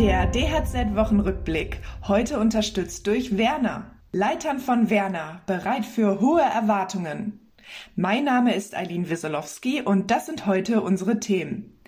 Der 0.00 0.24
DHZ-Wochenrückblick, 0.28 1.82
heute 2.08 2.40
unterstützt 2.40 3.06
durch 3.06 3.36
Werner. 3.36 3.90
Leitern 4.12 4.58
von 4.58 4.88
Werner, 4.88 5.42
bereit 5.44 5.84
für 5.84 6.22
hohe 6.22 6.40
Erwartungen. 6.40 7.50
Mein 7.96 8.24
Name 8.24 8.54
ist 8.54 8.74
Eileen 8.74 9.10
Wieselowski 9.10 9.82
und 9.82 10.10
das 10.10 10.24
sind 10.24 10.46
heute 10.46 10.80
unsere 10.80 11.20
Themen. 11.20 11.78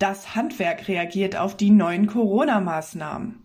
Das 0.00 0.34
Handwerk 0.34 0.88
reagiert 0.88 1.36
auf 1.36 1.56
die 1.56 1.70
neuen 1.70 2.08
Corona-Maßnahmen. 2.08 3.40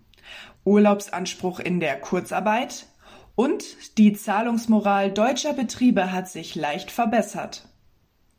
Urlaubsanspruch 0.64 1.60
in 1.60 1.80
der 1.80 2.02
Kurzarbeit 2.02 2.88
und 3.36 4.00
die 4.00 4.14
Zahlungsmoral 4.14 5.12
deutscher 5.12 5.54
Betriebe 5.54 6.12
hat 6.12 6.28
sich 6.28 6.56
leicht 6.56 6.90
verbessert. 6.90 7.70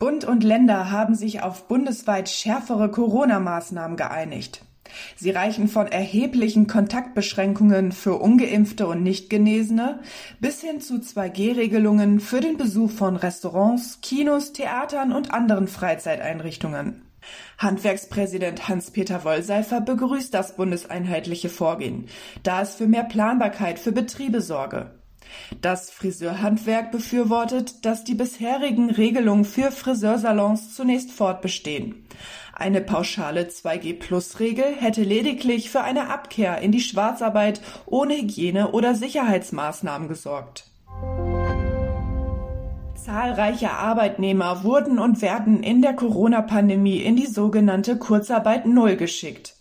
Bund 0.00 0.24
und 0.24 0.42
Länder 0.42 0.90
haben 0.90 1.14
sich 1.14 1.40
auf 1.40 1.68
bundesweit 1.68 2.28
schärfere 2.28 2.90
Corona-Maßnahmen 2.90 3.96
geeinigt. 3.96 4.64
Sie 5.16 5.30
reichen 5.30 5.68
von 5.68 5.86
erheblichen 5.86 6.66
Kontaktbeschränkungen 6.66 7.92
für 7.92 8.16
ungeimpfte 8.16 8.86
und 8.86 9.02
Nichtgenesene 9.02 10.00
bis 10.40 10.60
hin 10.60 10.80
zu 10.80 10.96
2G-Regelungen 10.96 12.20
für 12.20 12.40
den 12.40 12.56
Besuch 12.56 12.90
von 12.90 13.16
Restaurants, 13.16 14.00
Kinos, 14.00 14.52
Theatern 14.52 15.12
und 15.12 15.32
anderen 15.32 15.68
Freizeiteinrichtungen. 15.68 17.02
Handwerkspräsident 17.58 18.68
Hans-Peter 18.68 19.24
Wollseifer 19.24 19.80
begrüßt 19.80 20.32
das 20.32 20.56
bundeseinheitliche 20.56 21.48
Vorgehen, 21.48 22.08
da 22.42 22.62
es 22.62 22.74
für 22.74 22.86
mehr 22.86 23.04
Planbarkeit 23.04 23.78
für 23.78 23.92
Betriebe 23.92 24.40
sorge. 24.40 24.92
Das 25.60 25.90
Friseurhandwerk 25.90 26.90
befürwortet, 26.90 27.84
dass 27.84 28.04
die 28.04 28.14
bisherigen 28.14 28.90
Regelungen 28.90 29.44
für 29.44 29.70
Friseursalons 29.70 30.74
zunächst 30.74 31.12
fortbestehen. 31.12 32.06
Eine 32.60 32.80
pauschale 32.80 33.42
2G-Plus-Regel 33.44 34.74
hätte 34.80 35.04
lediglich 35.04 35.70
für 35.70 35.82
eine 35.82 36.10
Abkehr 36.10 36.58
in 36.58 36.72
die 36.72 36.80
Schwarzarbeit 36.80 37.60
ohne 37.86 38.14
Hygiene- 38.14 38.72
oder 38.72 38.96
Sicherheitsmaßnahmen 38.96 40.08
gesorgt. 40.08 40.64
Zahlreiche 42.96 43.70
Arbeitnehmer 43.70 44.64
wurden 44.64 44.98
und 44.98 45.22
werden 45.22 45.62
in 45.62 45.82
der 45.82 45.94
Corona-Pandemie 45.94 46.98
in 46.98 47.14
die 47.14 47.26
sogenannte 47.26 47.96
Kurzarbeit 47.96 48.66
Null 48.66 48.96
geschickt. 48.96 49.54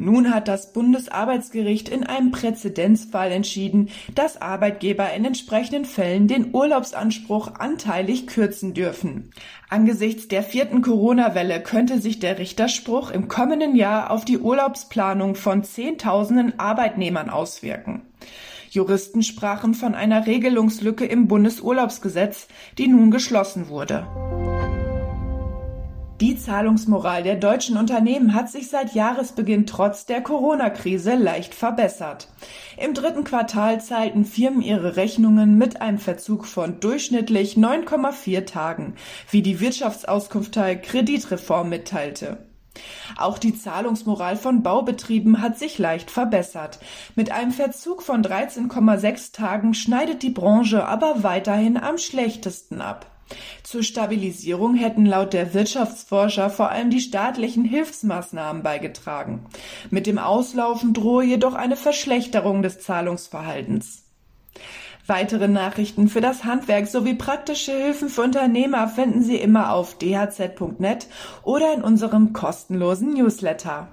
Nun 0.00 0.32
hat 0.32 0.46
das 0.46 0.72
Bundesarbeitsgericht 0.72 1.88
in 1.88 2.04
einem 2.04 2.30
Präzedenzfall 2.30 3.32
entschieden, 3.32 3.88
dass 4.14 4.40
Arbeitgeber 4.40 5.12
in 5.12 5.24
entsprechenden 5.24 5.84
Fällen 5.84 6.28
den 6.28 6.54
Urlaubsanspruch 6.54 7.56
anteilig 7.56 8.28
kürzen 8.28 8.74
dürfen. 8.74 9.32
Angesichts 9.68 10.28
der 10.28 10.44
vierten 10.44 10.82
Corona-Welle 10.82 11.60
könnte 11.60 12.00
sich 12.00 12.20
der 12.20 12.38
Richterspruch 12.38 13.10
im 13.10 13.26
kommenden 13.26 13.74
Jahr 13.74 14.12
auf 14.12 14.24
die 14.24 14.38
Urlaubsplanung 14.38 15.34
von 15.34 15.64
Zehntausenden 15.64 16.60
Arbeitnehmern 16.60 17.28
auswirken. 17.28 18.02
Juristen 18.70 19.24
sprachen 19.24 19.74
von 19.74 19.96
einer 19.96 20.28
Regelungslücke 20.28 21.06
im 21.06 21.26
Bundesurlaubsgesetz, 21.26 22.46
die 22.78 22.86
nun 22.86 23.10
geschlossen 23.10 23.68
wurde. 23.68 24.06
Die 26.20 26.36
Zahlungsmoral 26.36 27.22
der 27.22 27.36
deutschen 27.36 27.76
Unternehmen 27.76 28.34
hat 28.34 28.50
sich 28.50 28.68
seit 28.70 28.92
Jahresbeginn 28.92 29.66
trotz 29.66 30.04
der 30.04 30.20
Corona-Krise 30.20 31.14
leicht 31.14 31.54
verbessert. 31.54 32.26
Im 32.76 32.92
dritten 32.92 33.22
Quartal 33.22 33.80
zahlten 33.80 34.24
Firmen 34.24 34.60
ihre 34.60 34.96
Rechnungen 34.96 35.56
mit 35.56 35.80
einem 35.80 35.98
Verzug 35.98 36.46
von 36.46 36.80
durchschnittlich 36.80 37.54
9,4 37.54 38.46
Tagen, 38.46 38.94
wie 39.30 39.42
die 39.42 39.60
Wirtschaftsauskunftei 39.60 40.74
Kreditreform 40.74 41.68
mitteilte. 41.68 42.38
Auch 43.16 43.38
die 43.38 43.56
Zahlungsmoral 43.56 44.36
von 44.36 44.62
Baubetrieben 44.62 45.40
hat 45.40 45.58
sich 45.58 45.78
leicht 45.78 46.10
verbessert. 46.10 46.78
Mit 47.14 47.30
einem 47.30 47.52
Verzug 47.52 48.02
von 48.02 48.22
13,6 48.22 49.32
Tagen 49.32 49.74
schneidet 49.74 50.22
die 50.22 50.30
Branche 50.30 50.86
aber 50.86 51.22
weiterhin 51.22 51.76
am 51.76 51.98
schlechtesten 51.98 52.80
ab. 52.80 53.06
Zur 53.62 53.82
Stabilisierung 53.82 54.74
hätten 54.74 55.04
laut 55.04 55.32
der 55.32 55.52
Wirtschaftsforscher 55.52 56.48
vor 56.48 56.70
allem 56.70 56.90
die 56.90 57.00
staatlichen 57.00 57.64
Hilfsmaßnahmen 57.64 58.62
beigetragen. 58.62 59.44
Mit 59.90 60.06
dem 60.06 60.18
Auslaufen 60.18 60.94
drohe 60.94 61.24
jedoch 61.24 61.54
eine 61.54 61.76
Verschlechterung 61.76 62.62
des 62.62 62.80
Zahlungsverhaltens. 62.80 64.04
Weitere 65.08 65.48
Nachrichten 65.48 66.08
für 66.08 66.20
das 66.20 66.44
Handwerk 66.44 66.86
sowie 66.86 67.14
praktische 67.14 67.72
Hilfen 67.72 68.10
für 68.10 68.20
Unternehmer 68.20 68.88
finden 68.88 69.22
Sie 69.22 69.36
immer 69.36 69.72
auf 69.72 69.96
dhz.net 69.96 71.06
oder 71.44 71.72
in 71.72 71.80
unserem 71.80 72.34
kostenlosen 72.34 73.14
Newsletter. 73.14 73.88